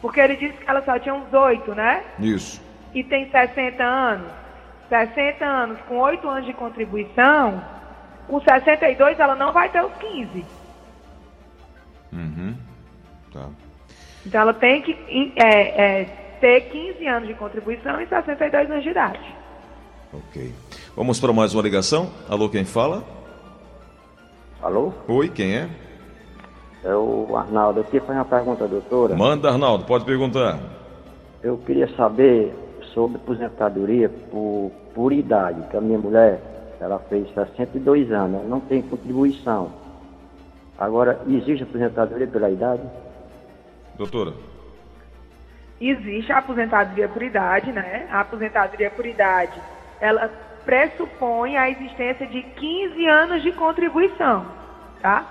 Porque 0.01 0.19
ele 0.19 0.35
disse 0.35 0.57
que 0.57 0.69
ela 0.69 0.83
só 0.83 0.97
tinha 0.99 1.13
uns 1.13 1.33
8, 1.33 1.75
né? 1.75 2.03
Isso. 2.19 2.61
E 2.93 3.03
tem 3.03 3.29
60 3.29 3.83
anos. 3.83 4.31
60 4.87 5.45
anos 5.45 5.79
com 5.87 5.97
8 5.97 6.27
anos 6.27 6.45
de 6.45 6.53
contribuição, 6.53 7.63
com 8.27 8.41
62 8.41 9.19
ela 9.19 9.35
não 9.35 9.53
vai 9.53 9.69
ter 9.69 9.83
os 9.83 9.93
15. 9.93 10.45
Uhum. 12.11 12.55
Tá. 13.31 13.49
Então 14.25 14.41
ela 14.41 14.53
tem 14.53 14.81
que 14.81 14.97
é, 15.35 16.01
é, 16.01 16.03
ter 16.41 16.61
15 16.61 17.07
anos 17.07 17.27
de 17.27 17.35
contribuição 17.35 18.01
e 18.01 18.07
62 18.07 18.71
anos 18.71 18.83
de 18.83 18.89
idade. 18.89 19.35
Ok. 20.11 20.53
Vamos 20.95 21.19
para 21.19 21.31
mais 21.31 21.53
uma 21.53 21.61
ligação. 21.61 22.11
Alô, 22.27 22.49
quem 22.49 22.65
fala? 22.65 23.03
Alô? 24.61 24.91
Oi, 25.07 25.29
quem 25.29 25.55
é? 25.55 25.69
É 26.83 26.93
o 26.93 27.35
Arnaldo. 27.35 27.81
Eu 27.81 27.83
queria 27.83 28.01
fazer 28.01 28.19
uma 28.19 28.25
pergunta, 28.25 28.67
doutora. 28.67 29.15
Manda, 29.15 29.49
Arnaldo, 29.49 29.85
pode 29.85 30.05
perguntar. 30.05 30.59
Eu 31.43 31.57
queria 31.57 31.87
saber 31.95 32.53
sobre 32.93 33.17
aposentadoria 33.17 34.09
por, 34.09 34.71
por 34.93 35.11
idade, 35.11 35.61
que 35.69 35.77
a 35.77 35.81
minha 35.81 35.99
mulher, 35.99 36.41
ela 36.79 36.99
fez 37.09 37.27
62 37.33 38.11
anos, 38.11 38.47
não 38.47 38.59
tem 38.59 38.81
contribuição. 38.81 39.71
Agora, 40.77 41.19
existe 41.27 41.63
aposentadoria 41.63 42.27
pela 42.27 42.49
idade? 42.49 42.83
Doutora 43.97 44.33
existe 45.79 46.31
a 46.31 46.39
aposentadoria 46.39 47.07
por 47.07 47.23
idade, 47.23 47.71
né? 47.71 48.07
A 48.11 48.21
aposentadoria 48.21 48.91
por 48.91 49.05
idade, 49.05 49.59
ela 50.01 50.27
pressupõe 50.65 51.57
a 51.57 51.69
existência 51.69 52.27
de 52.27 52.41
15 52.41 53.07
anos 53.07 53.41
de 53.41 53.51
contribuição, 53.53 54.45
tá? 55.01 55.25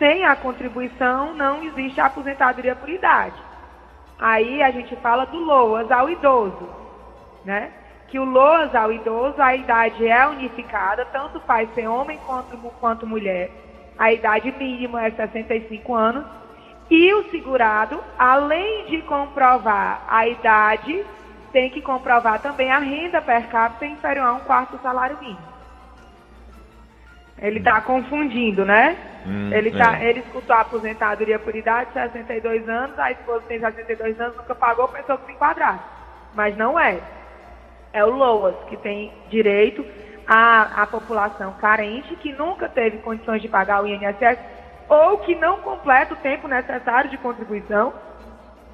Sem 0.00 0.24
a 0.24 0.34
contribuição 0.34 1.34
não 1.34 1.62
existe 1.62 2.00
aposentadoria 2.00 2.74
por 2.74 2.88
idade. 2.88 3.36
Aí 4.18 4.62
a 4.62 4.70
gente 4.70 4.96
fala 4.96 5.26
do 5.26 5.38
LOAS 5.38 5.92
ao 5.92 6.08
idoso, 6.08 6.66
né? 7.44 7.70
Que 8.08 8.18
o 8.18 8.24
LOAS 8.24 8.74
ao 8.74 8.90
idoso, 8.90 9.40
a 9.42 9.54
idade 9.54 10.08
é 10.08 10.26
unificada, 10.26 11.04
tanto 11.04 11.38
faz 11.40 11.72
ser 11.74 11.86
homem 11.86 12.18
quanto, 12.24 12.56
quanto 12.80 13.06
mulher. 13.06 13.50
A 13.98 14.10
idade 14.10 14.50
mínima 14.52 15.04
é 15.04 15.10
65 15.10 15.94
anos 15.94 16.24
e 16.90 17.12
o 17.12 17.30
segurado, 17.30 18.02
além 18.18 18.86
de 18.86 19.02
comprovar 19.02 20.02
a 20.08 20.26
idade, 20.26 21.04
tem 21.52 21.68
que 21.68 21.82
comprovar 21.82 22.40
também 22.40 22.72
a 22.72 22.78
renda 22.78 23.20
per 23.20 23.48
capita 23.48 23.84
inferior 23.84 24.26
a 24.28 24.32
um 24.32 24.40
quarto 24.40 24.78
do 24.78 24.82
salário 24.82 25.18
mínimo. 25.20 25.49
Ele 27.40 27.58
está 27.58 27.80
confundindo, 27.80 28.64
né? 28.64 28.96
Hum, 29.26 29.50
ele, 29.52 29.70
tá, 29.70 29.98
é. 29.98 30.10
ele 30.10 30.20
escutou 30.20 30.54
a 30.54 30.60
aposentadoria 30.60 31.38
por 31.38 31.54
idade, 31.54 31.92
62 31.92 32.68
anos, 32.68 32.98
a 32.98 33.10
esposa 33.10 33.44
tem 33.48 33.58
62 33.58 34.20
anos, 34.20 34.36
nunca 34.36 34.54
pagou, 34.54 34.88
pensou 34.88 35.16
que 35.18 35.26
se 35.26 35.32
enquadrasse. 35.32 35.82
Mas 36.34 36.56
não 36.56 36.78
é. 36.78 36.98
É 37.92 38.04
o 38.04 38.10
LOAS 38.10 38.54
que 38.68 38.76
tem 38.76 39.12
direito 39.30 39.84
à, 40.26 40.82
à 40.82 40.86
população 40.86 41.52
carente, 41.54 42.14
que 42.16 42.32
nunca 42.32 42.68
teve 42.68 42.98
condições 42.98 43.42
de 43.42 43.48
pagar 43.48 43.82
o 43.82 43.86
INSS, 43.86 44.38
ou 44.88 45.18
que 45.18 45.34
não 45.34 45.58
completa 45.58 46.14
o 46.14 46.18
tempo 46.18 46.46
necessário 46.46 47.10
de 47.10 47.18
contribuição, 47.18 47.92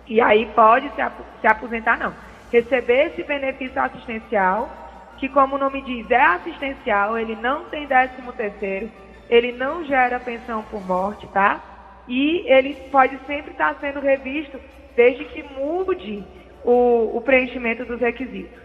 e 0.06 0.20
aí 0.20 0.46
pode 0.54 0.88
se, 0.90 1.02
se 1.40 1.46
aposentar, 1.46 1.98
não. 1.98 2.12
Receber 2.52 3.08
esse 3.08 3.22
benefício 3.22 3.80
assistencial, 3.80 4.70
que 5.18 5.28
como 5.28 5.56
o 5.56 5.58
nome 5.58 5.82
diz, 5.82 6.10
é 6.10 6.20
assistencial, 6.20 7.18
ele 7.18 7.36
não 7.36 7.64
tem 7.64 7.86
décimo 7.86 8.32
terceiro, 8.32 8.90
ele 9.28 9.52
não 9.52 9.84
gera 9.84 10.20
pensão 10.20 10.62
por 10.70 10.84
morte, 10.86 11.26
tá? 11.28 11.62
E 12.08 12.44
ele 12.46 12.74
pode 12.90 13.18
sempre 13.26 13.52
estar 13.52 13.76
sendo 13.80 14.00
revisto 14.00 14.58
desde 14.94 15.24
que 15.24 15.42
mude 15.42 16.24
o, 16.64 17.16
o 17.16 17.20
preenchimento 17.20 17.84
dos 17.84 18.00
requisitos. 18.00 18.58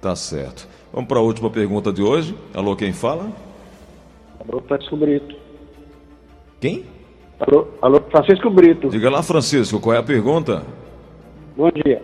Tá 0.00 0.14
certo. 0.14 0.68
Vamos 0.92 1.08
para 1.08 1.18
a 1.18 1.22
última 1.22 1.50
pergunta 1.50 1.92
de 1.92 2.02
hoje. 2.02 2.36
Alô, 2.54 2.76
quem 2.76 2.92
fala? 2.92 3.32
Alô, 4.40 4.60
Francisco 4.62 4.96
Brito. 4.96 5.36
Quem? 6.60 6.84
Alô, 7.40 7.68
alô, 7.82 8.00
Francisco 8.10 8.48
Brito. 8.50 8.88
Diga 8.88 9.10
lá, 9.10 9.22
Francisco, 9.22 9.80
qual 9.80 9.94
é 9.94 9.98
a 9.98 10.02
pergunta? 10.02 10.62
Bom 11.56 11.70
dia. 11.70 12.02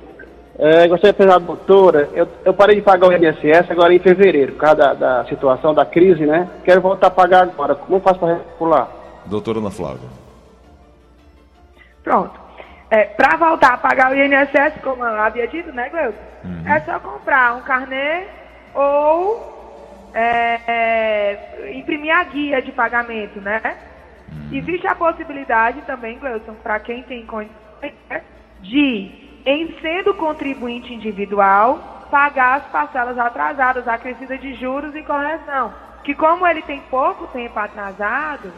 É, 0.59 0.87
gostaria 0.87 1.13
de 1.13 1.17
perguntar 1.17 1.37
à 1.37 1.39
doutora, 1.39 2.11
eu, 2.13 2.29
eu, 2.45 2.53
parei 2.53 2.77
de 2.77 2.83
pagar 2.83 3.09
o 3.09 3.13
INSS 3.13 3.71
agora 3.71 3.95
em 3.95 3.99
fevereiro, 3.99 4.53
por 4.53 4.61
causa 4.61 4.77
da, 4.77 4.95
da 4.95 5.25
situação 5.25 5.73
da 5.73 5.87
crise, 5.87 6.27
né? 6.27 6.49
Quero 6.65 6.81
voltar 6.81 7.07
a 7.07 7.11
pagar 7.11 7.43
agora. 7.45 7.75
Como 7.75 8.01
faço 8.01 8.21
para 8.21 8.35
regular? 8.35 8.89
Doutora 9.25 9.59
Ana 9.59 9.71
Flávia. 9.71 10.09
Pronto. 12.05 12.39
É, 12.91 13.05
para 13.05 13.37
voltar 13.37 13.73
a 13.73 13.79
pagar 13.79 14.13
o 14.13 14.15
INSS, 14.15 14.83
como 14.83 15.03
eu 15.03 15.23
havia 15.23 15.49
dito, 15.49 15.73
né, 15.73 15.89
Gleuton? 15.89 16.19
Uhum. 16.45 16.69
É 16.71 16.81
só 16.81 17.01
comprar 17.01 17.57
um 17.57 17.63
carnê 17.63 18.27
ou 18.75 20.11
é, 20.13 20.61
é, 20.67 21.73
imprimir 21.73 22.15
a 22.15 22.23
guia 22.25 22.61
de 22.61 22.71
pagamento, 22.73 23.41
né? 23.41 23.61
Uhum. 24.31 24.59
Existe 24.59 24.87
a 24.87 24.95
possibilidade 24.95 25.81
também, 25.83 26.19
Gleuton, 26.19 26.55
para 26.63 26.79
quem 26.81 27.03
tem 27.05 27.25
condições, 27.25 27.55
né, 28.11 28.23
de, 28.61 29.22
em 29.45 29.77
sendo 29.81 30.15
contribuinte 30.15 30.93
individual, 30.93 32.07
pagar 32.11 32.59
as 32.59 32.65
parcelas 32.67 33.19
atrasadas, 33.19 33.89
acrescidas 33.89 34.41
de 34.41 34.55
juros 34.55 34.95
e 34.95 35.03
correção. 35.03 35.73
Que 36.05 36.15
como 36.15 36.47
ele 36.47 36.63
tem 36.63 36.81
pouco 36.91 37.27
tempo 37.29 37.59
atrasado, 37.59 38.53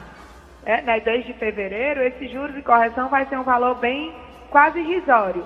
é, 0.64 0.82
né, 0.82 1.00
desde 1.00 1.32
fevereiro, 1.34 2.02
esses 2.02 2.30
juros 2.30 2.56
e 2.56 2.62
correção 2.62 3.08
vai 3.08 3.26
ser 3.26 3.38
um 3.38 3.42
valor 3.42 3.76
bem 3.76 4.14
quase 4.50 4.78
irrisório. 4.80 5.44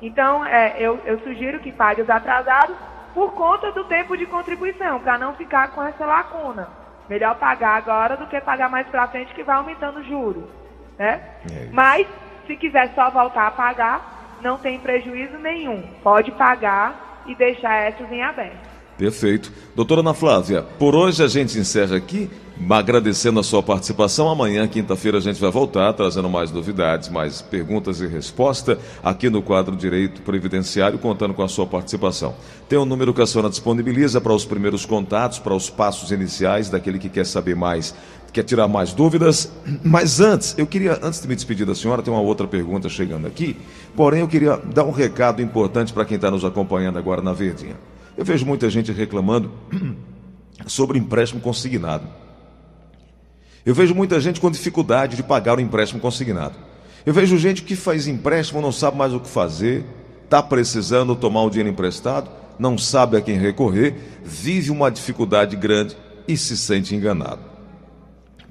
Então, 0.00 0.44
é, 0.44 0.76
eu, 0.78 1.00
eu 1.04 1.18
sugiro 1.20 1.60
que 1.60 1.72
pague 1.72 2.02
os 2.02 2.10
atrasados 2.10 2.76
por 3.14 3.32
conta 3.32 3.72
do 3.72 3.84
tempo 3.84 4.16
de 4.16 4.26
contribuição, 4.26 5.00
para 5.00 5.16
não 5.18 5.34
ficar 5.34 5.70
com 5.70 5.82
essa 5.82 6.04
lacuna. 6.04 6.68
Melhor 7.08 7.34
pagar 7.36 7.76
agora 7.76 8.16
do 8.16 8.26
que 8.26 8.40
pagar 8.40 8.68
mais 8.68 8.86
para 8.88 9.08
frente, 9.08 9.34
que 9.34 9.42
vai 9.42 9.56
aumentando 9.56 10.00
o 10.00 10.04
juro. 10.04 10.50
Né? 10.98 11.22
É 11.50 11.68
Mas, 11.72 12.06
se 12.46 12.56
quiser 12.56 12.92
só 12.94 13.10
voltar 13.10 13.46
a 13.46 13.50
pagar, 13.52 14.15
não 14.42 14.58
tem 14.58 14.78
prejuízo 14.78 15.38
nenhum. 15.38 15.82
Pode 16.02 16.30
pagar 16.32 17.22
e 17.26 17.34
deixar 17.34 17.74
essas 17.76 18.10
em 18.10 18.22
aberto. 18.22 18.76
Perfeito. 18.96 19.52
Doutora 19.74 20.00
Ana 20.00 20.14
Flávia, 20.14 20.62
por 20.78 20.94
hoje 20.94 21.22
a 21.22 21.28
gente 21.28 21.58
encerra 21.58 21.96
aqui, 21.96 22.30
agradecendo 22.70 23.38
a 23.38 23.42
sua 23.42 23.62
participação. 23.62 24.26
Amanhã, 24.30 24.66
quinta-feira, 24.66 25.18
a 25.18 25.20
gente 25.20 25.38
vai 25.38 25.50
voltar 25.50 25.92
trazendo 25.92 26.30
mais 26.30 26.50
novidades, 26.50 27.10
mais 27.10 27.42
perguntas 27.42 28.00
e 28.00 28.06
respostas 28.06 28.78
aqui 29.04 29.28
no 29.28 29.42
quadro 29.42 29.76
Direito 29.76 30.22
Previdenciário, 30.22 30.98
contando 30.98 31.34
com 31.34 31.42
a 31.42 31.48
sua 31.48 31.66
participação. 31.66 32.34
Tem 32.70 32.78
um 32.78 32.86
número 32.86 33.12
que 33.12 33.20
a 33.20 33.26
senhora 33.26 33.50
disponibiliza 33.50 34.18
para 34.18 34.32
os 34.32 34.46
primeiros 34.46 34.86
contatos, 34.86 35.38
para 35.38 35.54
os 35.54 35.68
passos 35.68 36.10
iniciais 36.10 36.70
daquele 36.70 36.98
que 36.98 37.10
quer 37.10 37.26
saber 37.26 37.54
mais, 37.54 37.94
quer 38.36 38.42
tirar 38.42 38.68
mais 38.68 38.92
dúvidas. 38.92 39.50
Mas 39.82 40.20
antes, 40.20 40.54
eu 40.58 40.66
queria, 40.66 40.98
antes 41.02 41.20
de 41.22 41.26
me 41.26 41.34
despedir 41.34 41.64
da 41.64 41.74
senhora, 41.74 42.02
tem 42.02 42.12
uma 42.12 42.20
outra 42.20 42.46
pergunta 42.46 42.86
chegando 42.88 43.26
aqui. 43.26 43.56
Porém, 43.96 44.20
eu 44.20 44.28
queria 44.28 44.56
dar 44.56 44.84
um 44.84 44.90
recado 44.90 45.40
importante 45.40 45.92
para 45.92 46.04
quem 46.04 46.16
está 46.16 46.30
nos 46.30 46.44
acompanhando 46.44 46.98
agora 46.98 47.22
na 47.22 47.32
Verdinha. 47.32 47.76
Eu 48.16 48.24
vejo 48.24 48.44
muita 48.44 48.68
gente 48.68 48.92
reclamando 48.92 49.50
sobre 50.66 50.98
empréstimo 50.98 51.40
consignado. 51.40 52.06
Eu 53.64 53.74
vejo 53.74 53.94
muita 53.94 54.20
gente 54.20 54.38
com 54.38 54.50
dificuldade 54.50 55.16
de 55.16 55.22
pagar 55.22 55.56
o 55.56 55.60
empréstimo 55.60 56.00
consignado. 56.00 56.54
Eu 57.06 57.14
vejo 57.14 57.38
gente 57.38 57.62
que 57.62 57.74
faz 57.74 58.06
empréstimo, 58.06 58.60
não 58.60 58.70
sabe 58.70 58.98
mais 58.98 59.14
o 59.14 59.20
que 59.20 59.28
fazer, 59.28 59.84
está 60.24 60.42
precisando 60.42 61.16
tomar 61.16 61.42
o 61.42 61.50
dinheiro 61.50 61.70
emprestado, 61.70 62.30
não 62.58 62.76
sabe 62.76 63.16
a 63.16 63.20
quem 63.20 63.38
recorrer, 63.38 63.94
vive 64.22 64.70
uma 64.70 64.90
dificuldade 64.90 65.56
grande 65.56 65.96
e 66.28 66.36
se 66.36 66.56
sente 66.56 66.94
enganado. 66.94 67.55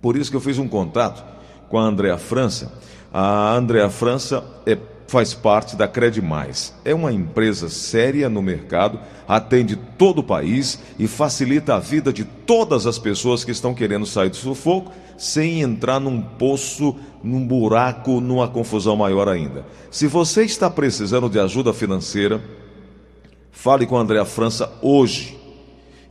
Por 0.05 0.15
isso 0.15 0.29
que 0.29 0.37
eu 0.37 0.41
fiz 0.41 0.59
um 0.59 0.67
contato 0.67 1.25
com 1.67 1.79
a 1.79 1.81
Andréa 1.81 2.15
França. 2.15 2.71
A 3.11 3.55
Andréa 3.55 3.89
França 3.89 4.43
é 4.63 4.77
faz 5.07 5.33
parte 5.33 5.75
da 5.75 5.87
Credmais. 5.87 6.75
É 6.85 6.93
uma 6.93 7.11
empresa 7.11 7.69
séria 7.69 8.29
no 8.29 8.39
mercado, 8.39 8.99
atende 9.27 9.75
todo 9.75 10.19
o 10.19 10.23
país 10.23 10.79
e 10.99 11.07
facilita 11.07 11.73
a 11.73 11.79
vida 11.79 12.13
de 12.13 12.23
todas 12.23 12.85
as 12.85 12.99
pessoas 12.99 13.43
que 13.43 13.49
estão 13.49 13.73
querendo 13.73 14.05
sair 14.05 14.29
do 14.29 14.35
sufoco 14.35 14.91
sem 15.17 15.61
entrar 15.61 15.99
num 15.99 16.21
poço, 16.21 16.95
num 17.23 17.43
buraco, 17.43 18.21
numa 18.21 18.47
confusão 18.47 18.95
maior 18.95 19.27
ainda. 19.27 19.65
Se 19.89 20.05
você 20.05 20.43
está 20.43 20.69
precisando 20.69 21.27
de 21.27 21.39
ajuda 21.39 21.73
financeira, 21.73 22.39
fale 23.51 23.87
com 23.87 23.97
a 23.97 24.01
Andréa 24.01 24.23
França 24.23 24.71
hoje. 24.83 25.35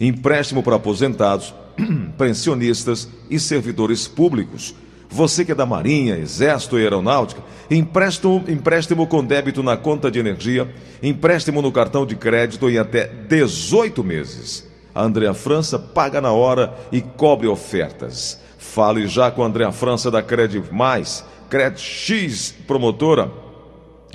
Empréstimo 0.00 0.64
para 0.64 0.74
aposentados, 0.74 1.54
pensionistas 2.16 3.06
e 3.28 3.38
servidores 3.38 4.08
públicos 4.08 4.74
você 5.14 5.44
que 5.44 5.52
é 5.52 5.54
da 5.54 5.64
Marinha, 5.64 6.18
Exército 6.18 6.76
e 6.76 6.82
Aeronáutica, 6.82 7.40
empréstimo, 7.70 8.42
empréstimo 8.48 9.06
com 9.06 9.24
débito 9.24 9.62
na 9.62 9.76
conta 9.76 10.10
de 10.10 10.18
energia, 10.18 10.68
empréstimo 11.00 11.62
no 11.62 11.70
cartão 11.70 12.04
de 12.04 12.16
crédito 12.16 12.68
em 12.68 12.78
até 12.78 13.06
18 13.06 14.02
meses. 14.02 14.68
A 14.92 15.04
Andréa 15.04 15.32
França 15.32 15.78
paga 15.78 16.20
na 16.20 16.32
hora 16.32 16.74
e 16.90 17.00
cobre 17.00 17.46
ofertas. 17.46 18.40
Fale 18.58 19.06
já 19.06 19.30
com 19.30 19.44
a 19.44 19.46
Andréa 19.46 19.70
França 19.70 20.10
da 20.10 20.20
Cred 20.20 20.64
Mais, 20.72 21.24
Cred 21.48 21.80
X 21.80 22.52
Promotora. 22.66 23.30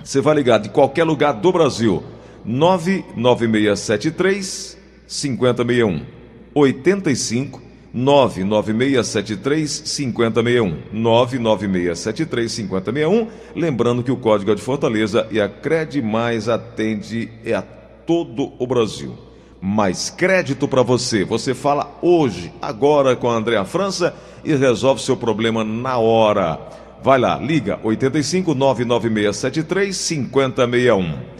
Você 0.04 0.20
vai 0.20 0.36
ligar 0.36 0.60
de 0.60 0.68
qualquer 0.68 1.06
lugar 1.06 1.32
do 1.32 1.54
Brasil. 1.54 2.04
99673 2.44 4.78
5061 5.08 6.19
85 6.54 7.70
99673 7.94 9.82
5061. 9.86 10.78
99673 10.92 12.52
5061. 12.52 13.28
Lembrando 13.56 14.04
que 14.04 14.12
o 14.12 14.18
código 14.18 14.52
é 14.52 14.56
de 14.56 14.62
Fortaleza 14.62 15.28
e 15.32 15.42
a 15.42 15.50
Cred 15.50 16.02
Mais 16.02 16.48
atende 16.48 17.30
a 17.56 17.62
todo 17.62 18.54
o 18.60 18.68
Brasil. 18.68 19.14
Mais 19.62 20.10
crédito 20.10 20.68
para 20.68 20.84
você. 20.84 21.26
Você 21.26 21.54
fala 21.54 21.98
hoje, 22.02 22.52
agora 22.62 23.16
com 23.16 23.30
a 23.30 23.36
Andréa 23.36 23.66
França 23.66 24.16
e 24.44 24.56
resolve 24.56 25.02
seu 25.02 25.18
problema 25.18 25.64
na 25.64 25.98
hora. 25.98 26.60
Vai 27.02 27.20
lá, 27.20 27.38
liga 27.38 27.80
85 27.84 28.54
99673 28.54 29.96
5061. 29.96 31.40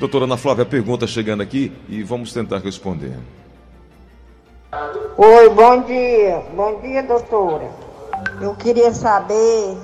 Doutora 0.00 0.24
Ana 0.24 0.38
Flávia, 0.38 0.64
pergunta 0.64 1.06
chegando 1.06 1.42
aqui 1.42 1.70
e 1.86 2.02
vamos 2.02 2.32
tentar 2.32 2.56
responder. 2.56 3.18
Oi, 5.18 5.50
bom 5.50 5.82
dia. 5.82 6.42
Bom 6.56 6.80
dia, 6.80 7.02
doutora. 7.02 7.70
Eu 8.40 8.54
queria 8.54 8.94
saber, 8.94 9.76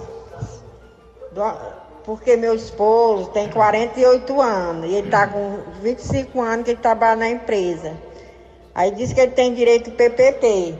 porque 2.02 2.34
meu 2.34 2.54
esposo 2.54 3.28
tem 3.28 3.50
48 3.50 4.40
anos 4.40 4.90
e 4.90 4.94
ele 4.94 5.06
está 5.06 5.26
com 5.26 5.58
25 5.82 6.40
anos 6.40 6.64
que 6.64 6.70
ele 6.70 6.80
trabalha 6.80 7.16
na 7.16 7.28
empresa. 7.28 7.92
Aí 8.74 8.92
diz 8.92 9.12
que 9.12 9.20
ele 9.20 9.32
tem 9.32 9.52
direito 9.52 9.90
ao 9.90 9.96
PPP. 9.96 10.74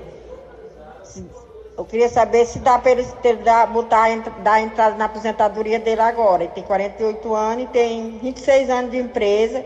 Eu 1.76 1.84
queria 1.84 2.08
saber 2.08 2.46
se 2.46 2.58
dá 2.58 2.78
para 2.78 2.92
ele 2.92 3.04
ter, 3.22 3.36
botar, 3.70 4.08
dar 4.42 4.60
entrada 4.60 4.96
na 4.96 5.04
aposentadoria 5.04 5.78
dele 5.78 6.00
agora. 6.00 6.44
Ele 6.44 6.52
tem 6.52 6.64
48 6.64 7.34
anos 7.34 7.64
e 7.64 7.66
tem 7.66 8.18
26 8.18 8.70
anos 8.70 8.90
de 8.90 8.96
empresa 8.96 9.62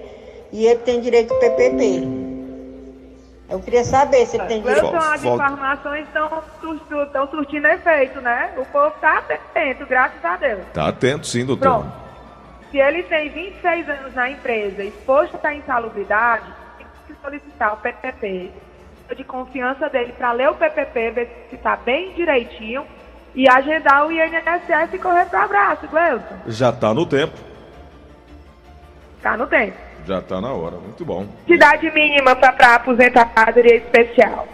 e 0.51 0.67
ele 0.67 0.81
tem 0.81 1.01
direito 1.01 1.33
ao 1.33 1.39
PPP. 1.39 2.03
Eu 3.49 3.61
queria 3.61 3.85
saber 3.85 4.27
se 4.27 4.39
tem 4.47 4.61
direito. 4.61 4.95
As 4.97 5.25
informações 5.25 6.07
estão, 6.07 6.43
estão 7.05 7.29
surtindo 7.29 7.69
efeito, 7.69 8.21
né? 8.21 8.55
O 8.57 8.65
povo 8.67 8.89
está 8.95 9.19
atento, 9.19 9.87
graças 9.87 10.25
a 10.25 10.37
Deus. 10.37 10.61
Está 10.67 10.89
atento, 10.89 11.27
sim, 11.27 11.45
doutor. 11.45 11.81
Pronto. 11.81 11.93
Se 12.73 12.79
ele 12.79 13.05
tem 13.05 13.29
26 13.29 13.89
anos 13.89 14.15
na 14.15 14.31
empresa, 14.31 14.83
exposto 14.83 15.39
à 15.45 15.55
insalubridade, 15.55 16.47
tem 16.79 16.87
que 17.07 17.23
solicitar 17.23 17.75
o 17.75 17.77
PPP 17.79 18.53
de 19.15 19.25
confiança 19.25 19.89
dele 19.89 20.13
para 20.13 20.33
ler 20.33 20.49
o 20.49 20.55
PPP, 20.55 21.11
ver 21.11 21.47
se 21.49 21.57
está 21.57 21.77
bem 21.77 22.13
direitinho 22.15 22.85
e 23.35 23.49
agendar 23.49 24.07
o 24.07 24.13
INSS 24.13 24.95
e 24.95 24.99
correr 24.99 25.27
para 25.27 25.41
o 25.41 25.45
abraço, 25.45 25.87
Gleuton. 25.89 26.37
Já 26.47 26.71
está 26.71 26.93
no 26.93 27.07
tempo. 27.07 27.35
Está 29.17 29.37
no 29.37 29.47
tempo. 29.47 29.77
Já 30.07 30.19
está 30.19 30.41
na 30.41 30.53
hora, 30.53 30.77
muito 30.77 31.05
bom. 31.05 31.27
Cidade 31.47 31.91
mínima 31.91 32.35
para 32.35 32.75
aposentadoria 32.75 33.77
especial. 33.77 34.49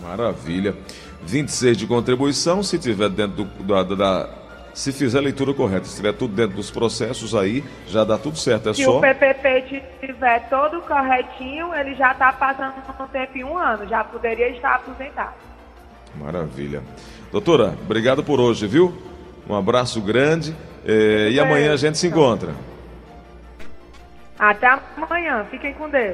Maravilha. 0.00 0.74
26 1.22 1.76
de 1.76 1.86
contribuição, 1.86 2.62
se 2.62 2.78
tiver 2.78 3.08
dentro 3.08 3.44
do, 3.44 3.64
da, 3.64 3.82
da, 3.82 4.28
se 4.74 4.92
fizer 4.92 5.18
a 5.18 5.22
leitura 5.22 5.54
correta, 5.54 5.84
se 5.84 5.92
estiver 5.92 6.12
tudo 6.12 6.34
dentro 6.34 6.56
dos 6.56 6.70
processos 6.70 7.34
aí, 7.34 7.64
já 7.86 8.04
dá 8.04 8.18
tudo 8.18 8.36
certo. 8.36 8.70
É 8.70 8.74
se 8.74 8.84
só... 8.84 8.98
o 8.98 9.00
PPP 9.00 9.82
estiver 10.02 10.48
todo 10.50 10.82
corretinho, 10.82 11.72
ele 11.74 11.94
já 11.94 12.12
está 12.12 12.32
passando 12.32 12.74
um 13.00 13.06
tempo 13.06 13.38
em 13.38 13.44
um 13.44 13.56
ano, 13.56 13.88
já 13.88 14.02
poderia 14.02 14.50
estar 14.50 14.74
aposentado. 14.74 15.34
Maravilha. 16.16 16.82
Doutora, 17.30 17.74
obrigado 17.82 18.22
por 18.22 18.40
hoje, 18.40 18.66
viu? 18.66 18.96
Um 19.48 19.54
abraço 19.54 20.00
grande 20.00 20.54
eh, 20.84 21.30
e 21.30 21.40
amanhã 21.40 21.72
a 21.72 21.76
gente 21.76 21.98
se 21.98 22.06
encontra. 22.06 22.52
Até 24.38 24.78
amanhã. 24.96 25.44
Fiquem 25.50 25.72
com 25.74 25.88
Deus. 25.88 26.12